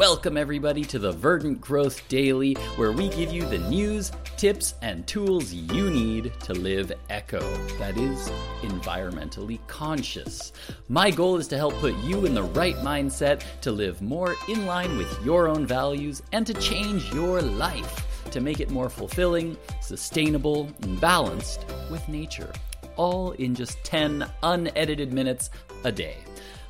[0.00, 5.06] Welcome, everybody, to the Verdant Growth Daily, where we give you the news, tips, and
[5.06, 7.40] tools you need to live eco,
[7.76, 8.30] that is,
[8.62, 10.54] environmentally conscious.
[10.88, 14.64] My goal is to help put you in the right mindset to live more in
[14.64, 19.54] line with your own values and to change your life to make it more fulfilling,
[19.82, 22.50] sustainable, and balanced with nature.
[22.96, 25.50] All in just 10 unedited minutes
[25.84, 26.16] a day.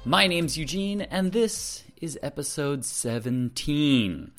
[0.04, 4.30] My name's Eugene, and this is episode 17.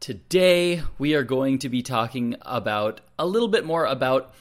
[0.00, 4.34] Today, we are going to be talking about a little bit more about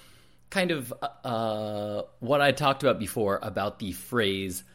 [0.49, 4.65] kind of uh, what I talked about before about the phrase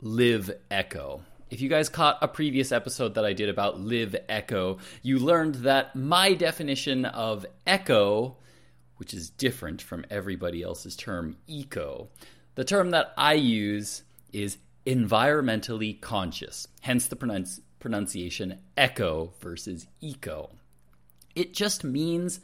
[0.00, 1.22] live echo.
[1.50, 5.56] If you guys caught a previous episode that I did about live echo, you learned
[5.56, 8.38] that my definition of echo,
[8.96, 12.08] which is different from everybody else's term eco,
[12.54, 14.56] the term that I use is
[14.86, 20.50] environmentally conscious, hence the pronunci- pronunciation echo versus eco.
[21.34, 22.40] It just means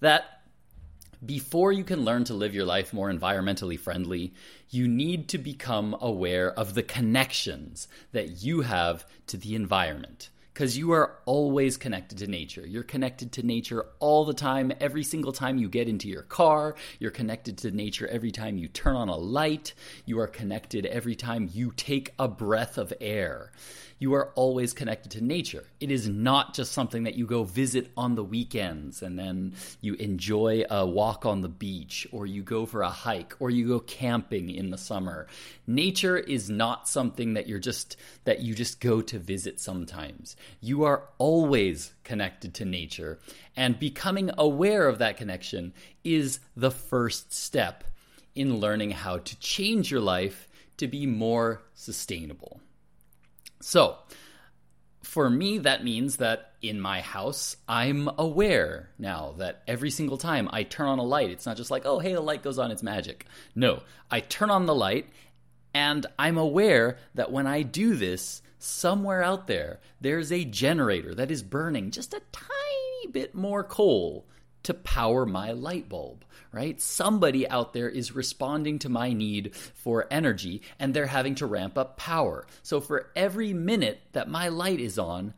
[0.00, 0.42] that
[1.24, 4.32] before you can learn to live your life more environmentally friendly,
[4.70, 10.76] you need to become aware of the connections that you have to the environment because
[10.76, 12.66] you are always connected to nature.
[12.66, 16.74] You're connected to nature all the time, every single time you get into your car.
[16.98, 19.72] You're connected to nature every time you turn on a light.
[20.04, 23.52] You are connected every time you take a breath of air
[23.98, 25.64] you are always connected to nature.
[25.80, 29.94] It is not just something that you go visit on the weekends and then you
[29.94, 33.80] enjoy a walk on the beach or you go for a hike or you go
[33.80, 35.26] camping in the summer.
[35.66, 40.36] Nature is not something that you're just that you just go to visit sometimes.
[40.60, 43.18] You are always connected to nature
[43.56, 45.72] and becoming aware of that connection
[46.04, 47.84] is the first step
[48.34, 52.60] in learning how to change your life to be more sustainable.
[53.60, 53.96] So,
[55.02, 60.48] for me, that means that in my house, I'm aware now that every single time
[60.52, 62.70] I turn on a light, it's not just like, oh, hey, the light goes on,
[62.70, 63.26] it's magic.
[63.54, 65.08] No, I turn on the light
[65.74, 71.30] and I'm aware that when I do this, somewhere out there, there's a generator that
[71.30, 74.26] is burning just a tiny bit more coal
[74.64, 76.80] to power my light bulb, right?
[76.80, 81.78] Somebody out there is responding to my need for energy and they're having to ramp
[81.78, 82.46] up power.
[82.62, 85.34] So for every minute that my light is on,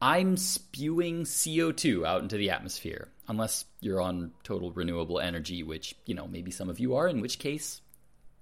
[0.00, 3.08] I'm spewing CO2 out into the atmosphere.
[3.28, 7.20] Unless you're on total renewable energy, which, you know, maybe some of you are, in
[7.20, 7.80] which case,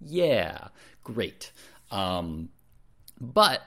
[0.00, 0.68] yeah,
[1.04, 1.52] great.
[1.90, 2.48] Um,
[3.20, 3.60] but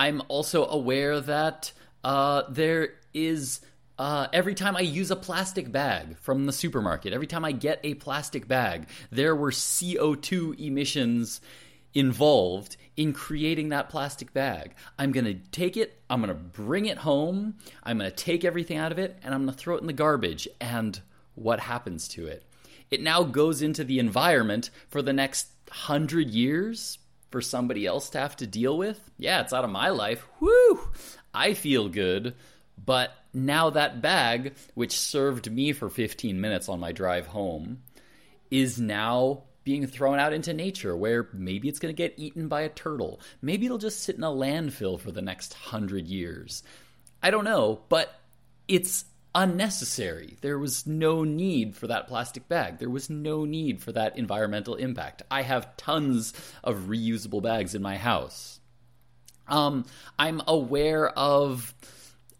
[0.00, 1.72] I'm also aware that
[2.02, 3.60] uh, there is
[3.98, 7.80] uh, every time I use a plastic bag from the supermarket, every time I get
[7.84, 11.42] a plastic bag, there were CO2 emissions
[11.92, 14.72] involved in creating that plastic bag.
[14.98, 18.42] I'm going to take it, I'm going to bring it home, I'm going to take
[18.42, 20.48] everything out of it, and I'm going to throw it in the garbage.
[20.62, 20.98] And
[21.34, 22.42] what happens to it?
[22.90, 26.98] It now goes into the environment for the next hundred years
[27.30, 29.00] for somebody else to have to deal with.
[29.18, 30.26] Yeah, it's out of my life.
[30.40, 30.80] Woo!
[31.32, 32.34] I feel good,
[32.84, 37.82] but now that bag, which served me for 15 minutes on my drive home,
[38.50, 42.62] is now being thrown out into nature where maybe it's going to get eaten by
[42.62, 43.20] a turtle.
[43.42, 46.62] Maybe it'll just sit in a landfill for the next hundred years.
[47.22, 48.18] I don't know, but
[48.66, 49.04] it's
[49.34, 50.36] unnecessary.
[50.40, 52.78] There was no need for that plastic bag.
[52.78, 55.22] There was no need for that environmental impact.
[55.30, 56.32] I have tons
[56.64, 58.60] of reusable bags in my house.
[59.48, 59.84] Um,
[60.18, 61.74] I'm aware of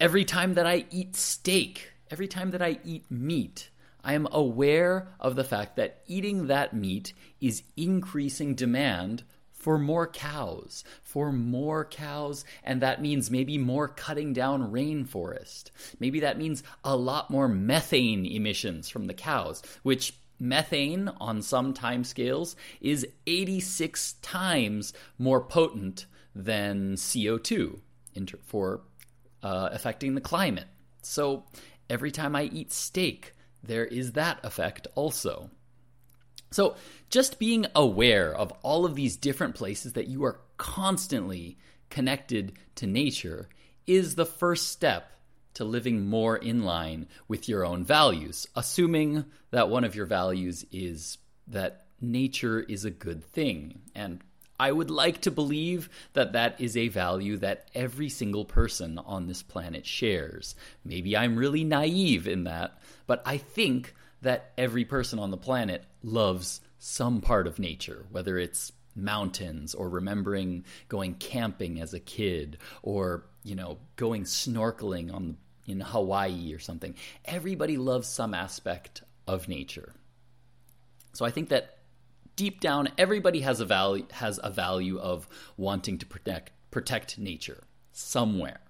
[0.01, 3.69] Every time that I eat steak, every time that I eat meat,
[4.03, 9.25] I am aware of the fact that eating that meat is increasing demand
[9.61, 15.65] for more cows, for more cows, and that means maybe more cutting down rainforest.
[16.01, 21.75] Maybe that means a lot more methane emissions from the cows, which methane on some
[21.75, 27.81] time scales is 86 times more potent than CO2
[28.47, 28.81] for
[29.43, 30.69] uh, affecting the climate.
[31.03, 31.45] So
[31.91, 35.51] every time I eat steak, there is that effect also.
[36.51, 36.77] So
[37.11, 41.59] just being aware of all of these different places that you are constantly
[41.91, 43.49] connected to nature
[43.87, 45.13] is the first step
[45.55, 50.65] to living more in line with your own values, assuming that one of your values
[50.71, 51.19] is
[51.49, 53.81] that nature is a good thing.
[53.95, 54.21] And
[54.59, 59.27] I would like to believe that that is a value that every single person on
[59.27, 60.55] this planet shares.
[60.85, 65.85] Maybe I'm really naive in that, but I think that every person on the planet
[66.03, 72.59] loves some part of nature, whether it's mountains or remembering going camping as a kid
[72.83, 75.37] or you know, going snorkeling on
[75.67, 76.95] in Hawaii or something.
[77.25, 79.95] Everybody loves some aspect of nature.
[81.13, 81.79] So I think that
[82.37, 87.63] deep down everybody has a value has a value of wanting to protect protect nature
[87.93, 88.61] somewhere.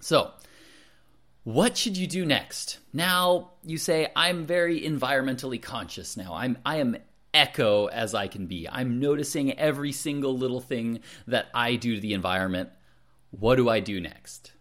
[0.00, 0.32] So,
[1.46, 2.80] what should you do next?
[2.92, 6.34] Now, you say I'm very environmentally conscious now.
[6.34, 6.96] I'm I am
[7.32, 8.68] echo as I can be.
[8.68, 12.70] I'm noticing every single little thing that I do to the environment.
[13.30, 14.54] What do I do next?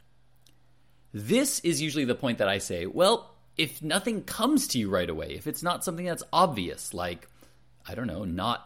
[1.12, 5.10] This is usually the point that I say, well, if nothing comes to you right
[5.10, 7.28] away, if it's not something that's obvious, like,
[7.88, 8.64] I don't know, not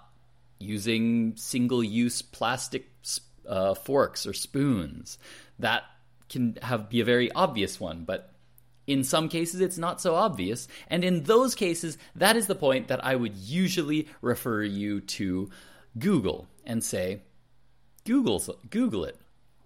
[0.60, 2.90] using single use plastic
[3.48, 5.18] uh, forks or spoons,
[5.58, 5.84] that
[6.30, 8.34] can have be a very obvious one, but
[8.90, 10.68] in some cases, it's not so obvious.
[10.88, 15.50] And in those cases, that is the point that I would usually refer you to
[15.98, 17.22] Google and say,
[18.06, 19.18] Google, Google it.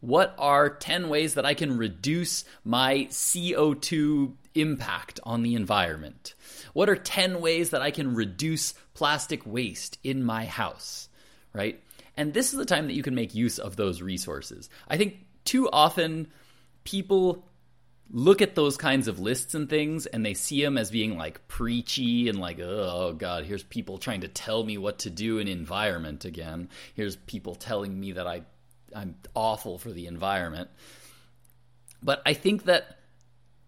[0.02, 6.34] What are 10 ways that I can reduce my CO2 impact on the environment?
[6.74, 11.08] What are 10 ways that I can reduce plastic waste in my house?
[11.54, 11.82] Right?
[12.18, 14.70] And this is the time that you can make use of those resources.
[14.90, 16.28] I think too often
[16.84, 17.44] people
[18.12, 21.48] look at those kinds of lists and things and they see them as being like
[21.48, 25.48] preachy and like oh god here's people trying to tell me what to do in
[25.48, 26.70] environment again.
[26.94, 28.44] Here's people telling me that i
[28.96, 30.70] i'm awful for the environment.
[32.04, 33.00] But i think that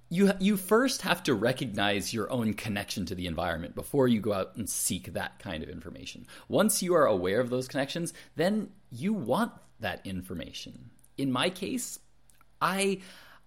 [0.09, 4.33] you you first have to recognize your own connection to the environment before you go
[4.33, 6.27] out and seek that kind of information.
[6.47, 10.91] Once you are aware of those connections then you want that information.
[11.17, 11.99] In my case
[12.65, 12.99] i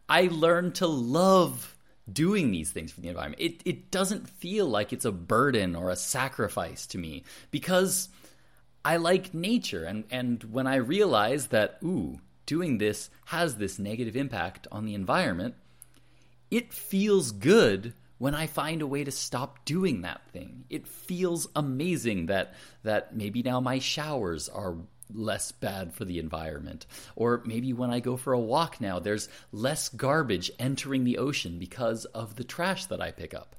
[0.09, 1.76] I learned to love
[2.11, 3.43] doing these things for the environment.
[3.43, 8.09] It it doesn't feel like it's a burden or a sacrifice to me because
[8.85, 14.17] I like nature and and when I realize that ooh, doing this has this negative
[14.17, 15.55] impact on the environment,
[16.50, 20.65] it feels good when I find a way to stop doing that thing.
[20.70, 24.76] It feels amazing that that maybe now my showers are
[25.12, 26.87] less bad for the environment.
[27.16, 31.58] Or maybe when I go for a walk now, there's less garbage entering the ocean
[31.58, 33.56] because of the trash that I pick up.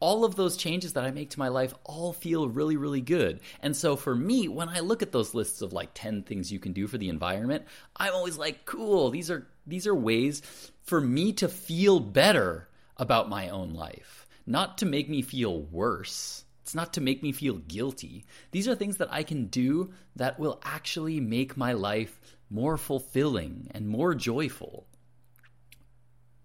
[0.00, 3.40] All of those changes that I make to my life all feel really, really good.
[3.60, 6.60] And so for me, when I look at those lists of like 10 things you
[6.60, 7.64] can do for the environment,
[7.96, 10.42] I'm always like, cool, these are these are ways
[10.82, 16.44] for me to feel better about my own life, not to make me feel worse.
[16.68, 18.26] It's not to make me feel guilty.
[18.50, 22.20] These are things that I can do that will actually make my life
[22.50, 24.86] more fulfilling and more joyful.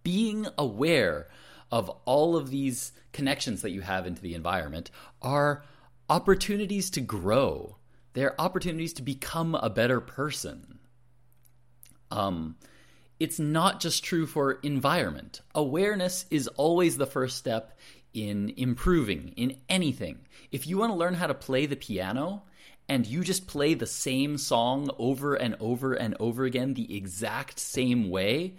[0.01, 1.27] Being aware
[1.73, 4.91] of all of these connections that you have into the environment
[5.21, 5.65] are
[6.09, 7.75] opportunities to grow.
[8.13, 10.79] They're opportunities to become a better person.
[12.11, 12.55] Um,
[13.19, 15.41] it's not just true for environment.
[15.53, 17.77] Awareness is always the first step
[18.13, 20.19] in improving in anything.
[20.51, 22.43] If you want to learn how to play the piano
[22.87, 27.59] and you just play the same song over and over and over again the exact
[27.59, 28.55] same way,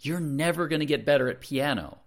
[0.00, 1.98] you're never going to get better at piano.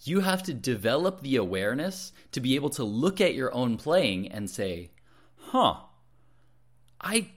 [0.00, 4.28] You have to develop the awareness to be able to look at your own playing
[4.28, 4.90] and say,
[5.36, 5.76] huh,
[7.00, 7.30] I,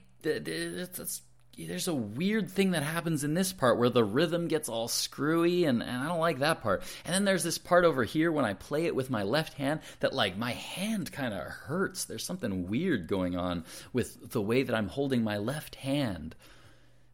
[1.58, 5.64] there's a weird thing that happens in this part where the rhythm gets all screwy
[5.64, 6.82] and, and I don't like that part.
[7.04, 9.80] And then there's this part over here when I play it with my left hand
[10.00, 12.04] that like my hand kind of hurts.
[12.04, 16.34] There's something weird going on with the way that I'm holding my left hand.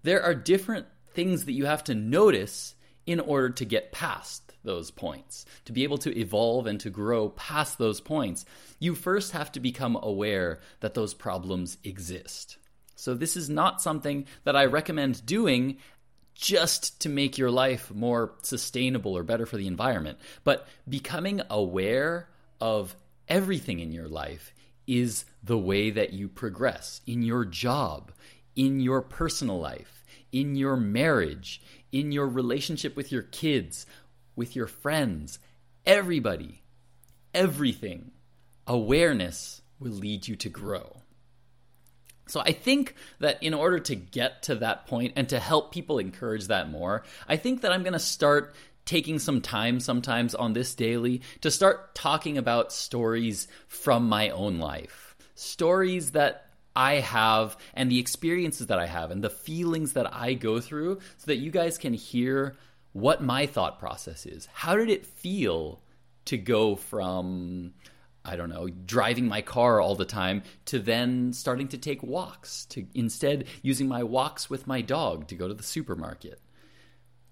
[0.04, 2.76] There are different things that you have to notice
[3.06, 5.46] in order to get past those points.
[5.64, 8.44] To be able to evolve and to grow past those points,
[8.78, 12.58] you first have to become aware that those problems exist.
[12.98, 15.78] So, this is not something that I recommend doing
[16.34, 22.28] just to make your life more sustainable or better for the environment, but becoming aware
[22.60, 22.96] of
[23.28, 24.52] everything in your life
[24.88, 28.10] is the way that you progress in your job,
[28.56, 31.62] in your personal life, in your marriage,
[31.92, 33.86] in your relationship with your kids,
[34.34, 35.38] with your friends,
[35.86, 36.62] everybody,
[37.32, 38.10] everything.
[38.66, 41.02] Awareness will lead you to grow.
[42.28, 45.98] So I think that in order to get to that point and to help people
[45.98, 48.54] encourage that more, I think that I'm going to start
[48.84, 54.58] taking some time sometimes on this daily to start talking about stories from my own
[54.58, 55.14] life.
[55.34, 60.34] Stories that I have and the experiences that I have and the feelings that I
[60.34, 62.56] go through so that you guys can hear
[62.92, 64.48] what my thought process is.
[64.52, 65.82] How did it feel
[66.26, 67.74] to go from
[68.28, 72.66] I don't know, driving my car all the time to then starting to take walks,
[72.66, 76.38] to instead using my walks with my dog to go to the supermarket.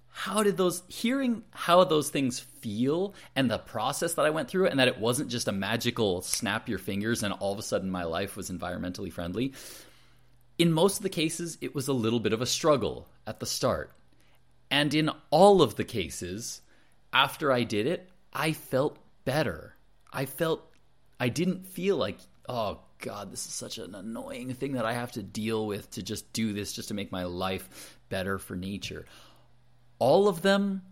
[0.08, 4.68] How did those, hearing how those things feel and the process that I went through,
[4.68, 7.90] and that it wasn't just a magical snap your fingers and all of a sudden
[7.90, 9.52] my life was environmentally friendly,
[10.58, 13.46] in most of the cases, it was a little bit of a struggle at the
[13.46, 13.92] start.
[14.70, 16.62] And in all of the cases,
[17.12, 19.74] after I did it, I felt better.
[20.10, 20.72] I felt
[21.18, 22.18] I didn't feel like,
[22.48, 26.02] oh God, this is such an annoying thing that I have to deal with to
[26.02, 29.06] just do this just to make my life better for nature.
[29.98, 30.82] All of them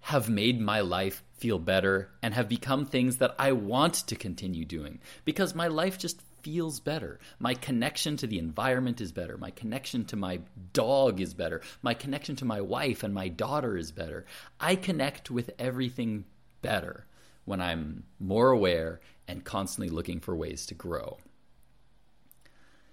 [0.00, 4.64] have made my life feel better and have become things that I want to continue
[4.64, 7.18] doing because my life just feels better.
[7.38, 9.36] My connection to the environment is better.
[9.36, 10.40] My connection to my
[10.72, 11.60] dog is better.
[11.82, 14.24] My connection to my wife and my daughter is better.
[14.60, 16.24] I connect with everything
[16.62, 17.06] better
[17.48, 21.18] when I'm more aware and constantly looking for ways to grow.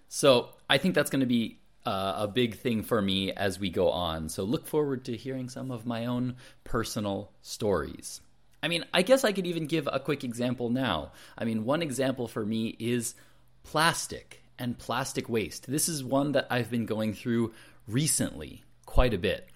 [0.07, 3.69] So I think that's going to be uh, a big thing for me as we
[3.69, 4.29] go on.
[4.29, 8.21] So look forward to hearing some of my own personal stories.
[8.63, 11.11] I mean, I guess I could even give a quick example now.
[11.37, 13.13] I mean, one example for me is
[13.63, 15.67] plastic and plastic waste.
[15.67, 17.53] This is one that I've been going through
[17.87, 19.49] recently quite a bit.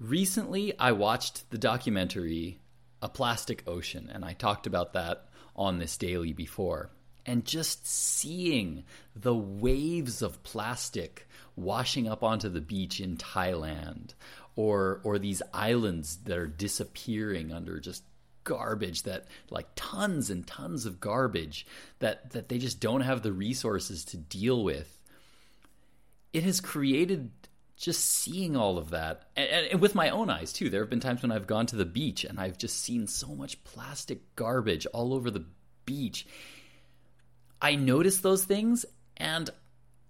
[0.00, 2.59] Recently, I watched the documentary
[3.02, 5.26] A Plastic Ocean, and I talked about that
[5.56, 6.90] on this daily before.
[7.26, 14.14] And just seeing the waves of plastic washing up onto the beach in Thailand,
[14.56, 18.02] or, or these islands that are disappearing under just
[18.42, 21.66] garbage that like tons and tons of garbage
[21.98, 24.98] that that they just don't have the resources to deal with
[26.32, 27.30] it has created
[27.80, 31.00] just seeing all of that and, and, with my own eyes too there have been
[31.00, 34.86] times when i've gone to the beach and i've just seen so much plastic garbage
[34.86, 35.44] all over the
[35.86, 36.26] beach
[37.60, 38.84] i notice those things
[39.16, 39.50] and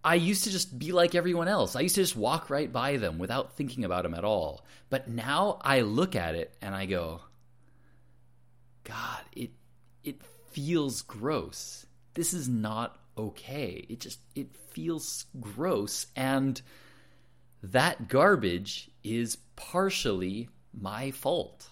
[0.02, 1.76] I used to just be like everyone else.
[1.76, 4.64] I used to just walk right by them without thinking about them at all.
[4.88, 7.20] But now I look at it and I go,
[8.84, 9.50] God, it
[10.02, 10.22] it
[10.52, 11.84] feels gross.
[12.14, 13.84] This is not okay.
[13.88, 16.60] It just it feels gross and
[17.62, 21.68] that garbage is partially my fault.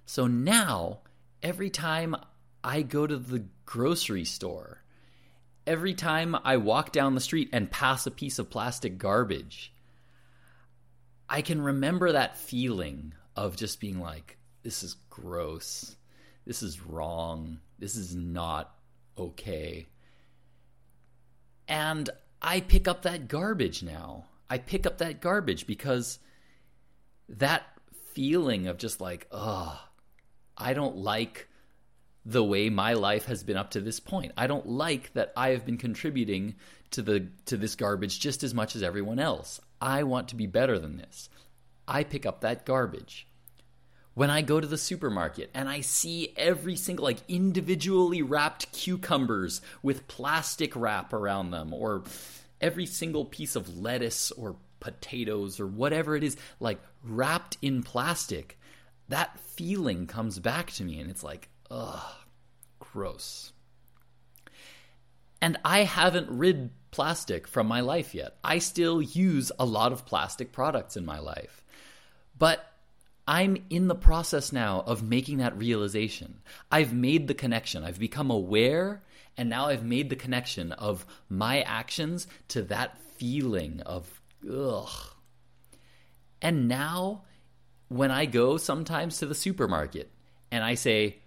[0.06, 0.98] So now,
[1.42, 2.16] every time
[2.62, 4.82] I go to the grocery store,
[5.66, 9.72] every time I walk down the street and pass a piece of plastic garbage,
[11.28, 15.96] I can remember that feeling of just being like, this is gross.
[16.46, 17.58] This is wrong.
[17.78, 18.74] This is not
[19.16, 19.88] okay.
[21.68, 22.08] And
[22.40, 24.24] I pick up that garbage now.
[24.48, 26.18] I pick up that garbage because
[27.28, 27.64] that
[28.14, 29.78] feeling of just like, oh,
[30.56, 31.47] I don't like
[32.24, 34.32] the way my life has been up to this point.
[34.36, 36.56] I don't like that I have been contributing
[36.90, 39.60] to the to this garbage just as much as everyone else.
[39.80, 41.28] I want to be better than this.
[41.86, 43.26] I pick up that garbage.
[44.14, 49.60] When I go to the supermarket and I see every single like individually wrapped cucumbers
[49.82, 52.02] with plastic wrap around them or
[52.60, 58.58] every single piece of lettuce or potatoes or whatever it is, like wrapped in plastic,
[59.08, 62.02] that feeling comes back to me and it's like, ugh,
[62.80, 63.52] gross.
[65.40, 68.36] And I haven't rid plastic from my life yet.
[68.42, 71.62] I still use a lot of plastic products in my life.
[72.38, 72.64] But
[73.26, 76.40] I'm in the process now of making that realization.
[76.72, 77.84] I've made the connection.
[77.84, 79.02] I've become aware
[79.36, 84.20] and now I've made the connection of my actions to that feeling of
[84.50, 84.90] ugh.
[86.42, 87.22] And now
[87.88, 90.10] when I go sometimes to the supermarket
[90.50, 91.18] and I say,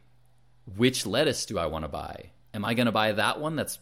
[0.75, 2.31] which lettuce do I want to buy?
[2.53, 3.79] Am I going to buy that one that's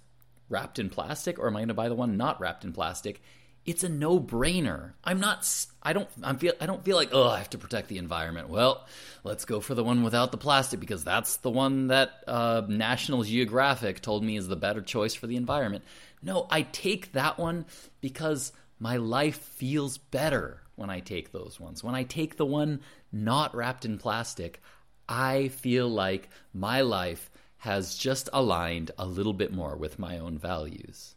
[0.49, 3.21] wrapped in plastic or am I going to buy the one not wrapped in plastic?
[3.65, 4.93] it's a no-brainer.
[5.03, 5.47] I'm not
[5.83, 8.49] I don't I feel I don't feel like, "Oh, I have to protect the environment."
[8.49, 8.85] Well,
[9.23, 13.23] let's go for the one without the plastic because that's the one that uh, National
[13.23, 15.83] Geographic told me is the better choice for the environment.
[16.21, 17.65] No, I take that one
[18.01, 21.83] because my life feels better when I take those ones.
[21.83, 22.81] When I take the one
[23.11, 24.61] not wrapped in plastic,
[25.09, 30.37] I feel like my life has just aligned a little bit more with my own
[30.37, 31.15] values.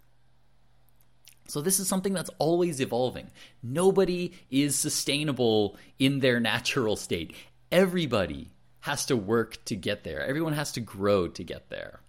[1.46, 3.30] So, this is something that's always evolving.
[3.62, 7.34] Nobody is sustainable in their natural state.
[7.70, 12.00] Everybody has to work to get there, everyone has to grow to get there.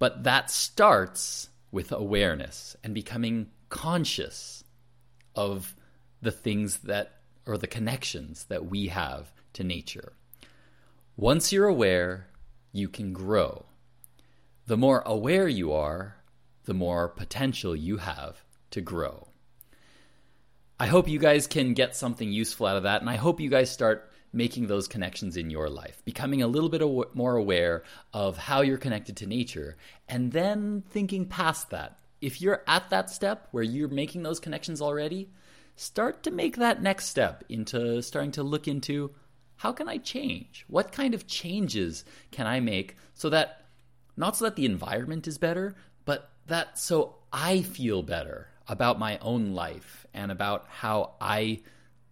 [0.00, 4.64] But that starts with awareness and becoming conscious
[5.36, 5.76] of
[6.20, 10.14] the things that, or the connections that we have to nature.
[11.22, 12.26] Once you're aware,
[12.72, 13.64] you can grow.
[14.66, 16.16] The more aware you are,
[16.64, 19.28] the more potential you have to grow.
[20.80, 23.48] I hope you guys can get something useful out of that, and I hope you
[23.48, 26.82] guys start making those connections in your life, becoming a little bit
[27.14, 29.76] more aware of how you're connected to nature,
[30.08, 32.00] and then thinking past that.
[32.20, 35.30] If you're at that step where you're making those connections already,
[35.76, 39.14] start to make that next step into starting to look into
[39.62, 40.64] how can I change?
[40.66, 43.66] What kind of changes can I make so that
[44.16, 49.18] not so that the environment is better, but that so I feel better about my
[49.18, 51.60] own life and about how I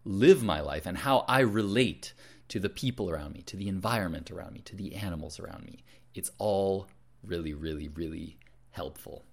[0.04, 2.12] live my life and how I relate
[2.50, 5.82] to the people around me, to the environment around me, to the animals around me.
[6.14, 6.86] It's all
[7.24, 8.38] really, really, really
[8.70, 9.24] helpful.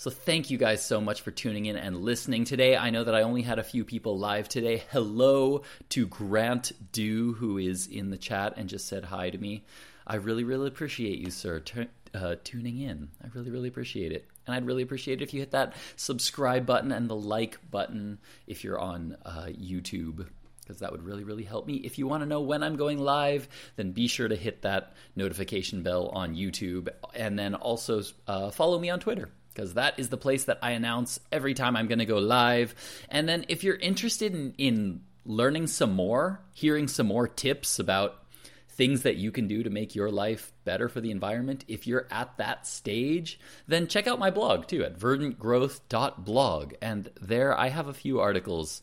[0.00, 2.76] So, thank you guys so much for tuning in and listening today.
[2.76, 4.84] I know that I only had a few people live today.
[4.92, 9.64] Hello to Grant Dew, who is in the chat and just said hi to me.
[10.06, 13.08] I really, really appreciate you, sir, t- uh, tuning in.
[13.24, 14.28] I really, really appreciate it.
[14.46, 18.18] And I'd really appreciate it if you hit that subscribe button and the like button
[18.46, 20.28] if you're on uh, YouTube
[20.60, 21.76] because that would really, really help me.
[21.76, 24.92] If you want to know when I'm going live, then be sure to hit that
[25.16, 30.08] notification bell on YouTube and then also uh, follow me on Twitter because that is
[30.08, 32.76] the place that I announce every time I'm going to go live.
[33.08, 38.22] And then if you're interested in, in learning some more, hearing some more tips about
[38.68, 42.06] things that you can do to make your life better for the environment, if you're
[42.08, 46.74] at that stage, then check out my blog too at verdantgrowth.blog.
[46.80, 48.80] And there I have a few articles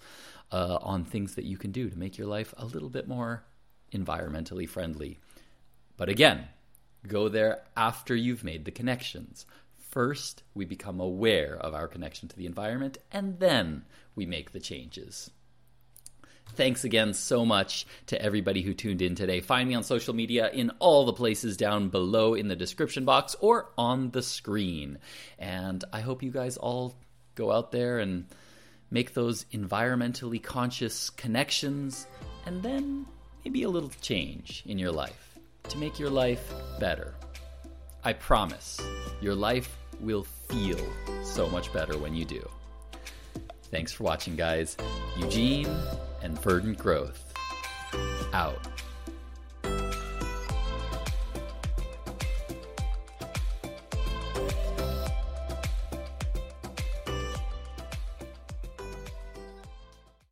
[0.51, 3.45] uh, on things that you can do to make your life a little bit more
[3.93, 5.19] environmentally friendly.
[5.95, 6.49] But again,
[7.07, 9.45] go there after you've made the connections.
[9.95, 14.59] First, we become aware of our connection to the environment, and then we make the
[14.59, 15.31] changes.
[16.49, 19.39] Thanks again so much to everybody who tuned in today.
[19.39, 23.37] Find me on social media in all the places down below in the description box
[23.39, 24.97] or on the screen.
[25.39, 26.97] And I hope you guys all
[27.35, 28.25] go out there and
[28.91, 32.05] make those environmentally conscious connections,
[32.45, 33.05] and then
[33.45, 37.15] maybe a little change in your life to make your life better.
[38.03, 38.81] I promise
[39.21, 40.79] your life will feel
[41.23, 42.47] so much better when you do.
[43.71, 44.77] Thanks for watching, guys.
[45.17, 45.69] Eugene
[46.21, 47.33] and Verdant Growth
[48.33, 48.67] out.